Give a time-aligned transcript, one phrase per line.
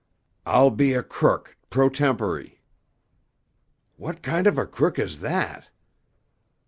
[0.47, 2.53] I'll be a crook pro tempore."
[3.97, 5.69] "What kind of a crook is that?"